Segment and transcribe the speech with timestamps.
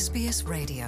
[0.00, 0.86] SBS Radio.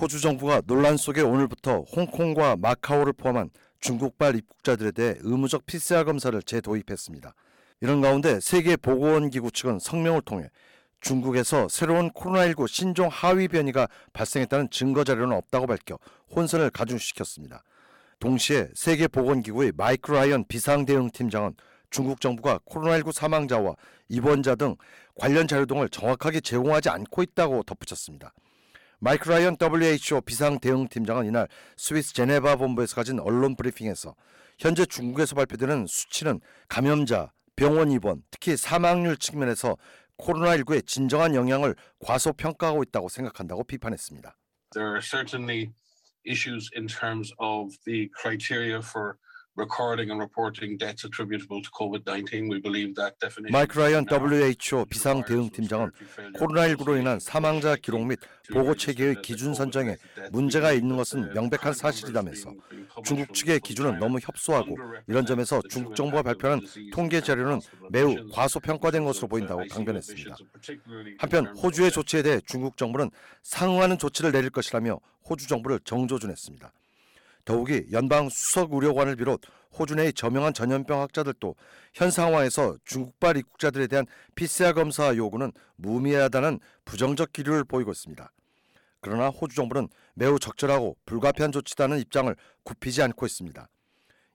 [0.00, 7.34] 호주 정부가 논란 속에 오늘부터 홍콩과 마카오를 포함한 중국발 입국자들에 대해 의무적 PCR 검사를 재도입했습니다.
[7.82, 10.48] 이런 가운데 세계 보건기구 측은 성명을 통해
[11.02, 15.98] 중국에서 새로운 코로나19 신종 하위 변이가 발생했다는 증거 자료는 없다고 밝혀
[16.34, 17.64] 혼선을 가중시켰습니다.
[18.18, 21.56] 동시에 세계보건기구의 마이크 라이언 비상대응팀장은
[21.92, 23.76] 중국 정부가 코로나19 사망자와
[24.08, 24.74] 입원자 등
[25.14, 28.32] 관련 자료 등을 정확하게 제공하지 않고 있다고 덧붙였습니다.
[28.98, 34.14] 마이크 라이언 WHO 비상 대응 팀장은 이날 스위스 제네바 본부에서 가진 언론 브리핑에서
[34.58, 39.76] 현재 중국에서 발표되는 수치는 감염자, 병원 입원, 특히 사망률 측면에서
[40.18, 44.36] 코로나19의 진정한 영향을 과소평가하고 있다고 생각한다고 비판했습니다.
[44.72, 45.72] There are certainly
[46.24, 49.16] issues in terms of the criteria for
[49.56, 52.50] recording and reporting deaths attributable to COVID-19.
[52.50, 53.52] We believe that definition.
[53.52, 55.90] 마이크 라이언 WHO 비상 대응 팀장은
[56.36, 58.18] 코로나19로 인한 사망자 기록 및
[58.52, 59.96] 보고 체계의 기준 선정에
[60.30, 62.52] 문제가 있는 것은 명백한 사실이라면서
[63.04, 69.28] 중국 측의 기준은 너무 협소하고 이런 점에서 중국 정부가 발표하는 통계 자료는 매우 과소평가된 것으로
[69.28, 70.36] 보인다고 강변했습니다.
[71.18, 73.10] 한편 호주의 조치에 대해 중국 정부는
[73.42, 76.72] 상응하는 조치를 내릴 것이라며 호주 정부를 정조준했습니다.
[77.44, 79.40] 더욱이 연방 수석 의료관을 비롯
[79.78, 81.54] 호주 내의 저명한 전염병 학자들도
[81.94, 88.32] 현 상황에서 중국발 입국자들에 대한 PCR 검사 요구는 무미하다는 부정적 기류를 보이고 있습니다.
[89.00, 93.68] 그러나 호주 정부는 매우 적절하고 불가피한 조치다는 입장을 굽히지 않고 있습니다.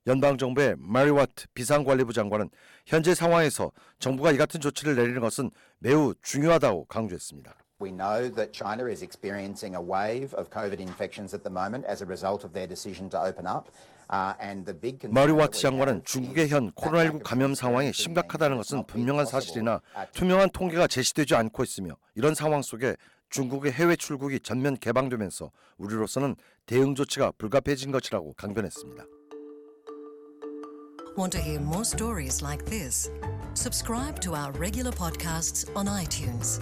[0.08, 2.50] 연방 정부의 마리와트 비상관리부 장관은
[2.86, 7.56] 현재 상황에서 정부가 이 같은 조치를 내리는 것은 매우 중요하다고 강조했습니다.
[7.80, 12.02] We know that China is experiencing a wave of COVID infections at the moment as
[12.02, 13.70] a result of their decision to open up.
[14.10, 17.54] Uh, and the big concern 마리와트 장관은 중국의 is 현 that 코로나19 lack of 감염
[17.54, 19.28] 상황이 심각하다는 것은 분명한.
[19.28, 22.96] 사실이나 Uh, 투명한 통계가 제시되지 않고 있으며 이런 상황 속에
[23.30, 29.06] 중국의 해외 출국이 전면 개방되면서 우리로서는 대응 조치가 불가피해진 것이라고 강변했습니다.
[31.16, 33.12] Want to hear more stories like this?
[33.54, 36.60] Subscribe to our regular podcasts on iTunes.